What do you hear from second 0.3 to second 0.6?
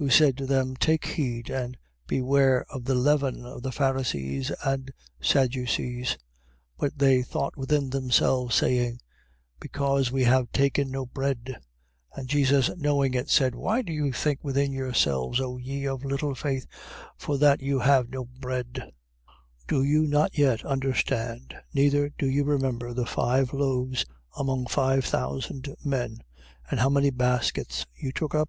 to